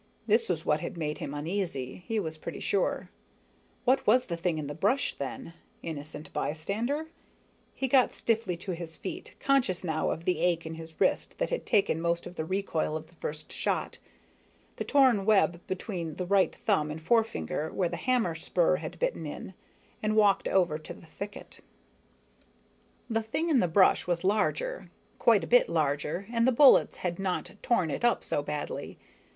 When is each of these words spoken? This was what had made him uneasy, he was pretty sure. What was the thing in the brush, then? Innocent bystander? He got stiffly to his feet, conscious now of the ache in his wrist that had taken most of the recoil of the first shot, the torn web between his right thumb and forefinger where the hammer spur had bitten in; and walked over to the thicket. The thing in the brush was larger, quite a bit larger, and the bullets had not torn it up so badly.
This 0.25 0.49
was 0.49 0.65
what 0.65 0.79
had 0.79 0.97
made 0.97 1.19
him 1.19 1.35
uneasy, 1.35 2.03
he 2.07 2.19
was 2.19 2.35
pretty 2.35 2.59
sure. 2.59 3.11
What 3.85 4.07
was 4.07 4.25
the 4.25 4.35
thing 4.35 4.57
in 4.57 4.65
the 4.65 4.73
brush, 4.73 5.13
then? 5.13 5.53
Innocent 5.83 6.33
bystander? 6.33 7.11
He 7.75 7.87
got 7.87 8.11
stiffly 8.11 8.57
to 8.57 8.71
his 8.71 8.97
feet, 8.97 9.35
conscious 9.39 9.83
now 9.83 10.09
of 10.09 10.25
the 10.25 10.39
ache 10.39 10.65
in 10.65 10.73
his 10.73 10.99
wrist 10.99 11.37
that 11.37 11.51
had 11.51 11.67
taken 11.67 12.01
most 12.01 12.25
of 12.25 12.33
the 12.33 12.43
recoil 12.45 12.97
of 12.97 13.05
the 13.05 13.13
first 13.13 13.51
shot, 13.53 13.99
the 14.77 14.83
torn 14.83 15.23
web 15.23 15.61
between 15.67 16.17
his 16.17 16.27
right 16.27 16.55
thumb 16.55 16.89
and 16.89 17.03
forefinger 17.03 17.71
where 17.71 17.87
the 17.89 17.95
hammer 17.97 18.33
spur 18.33 18.77
had 18.77 18.97
bitten 18.97 19.27
in; 19.27 19.53
and 20.01 20.15
walked 20.15 20.47
over 20.47 20.79
to 20.79 20.95
the 20.95 21.05
thicket. 21.05 21.59
The 23.07 23.21
thing 23.21 23.49
in 23.49 23.59
the 23.59 23.67
brush 23.67 24.07
was 24.07 24.23
larger, 24.23 24.89
quite 25.19 25.43
a 25.43 25.53
bit 25.55 25.69
larger, 25.69 26.25
and 26.33 26.47
the 26.47 26.51
bullets 26.51 26.97
had 27.05 27.19
not 27.19 27.51
torn 27.61 27.91
it 27.91 28.03
up 28.03 28.23
so 28.23 28.41
badly. 28.41 28.97